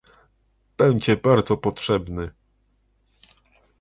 Będzie 0.77 1.17
bardzo 1.17 1.57
potrzebny 1.57 2.31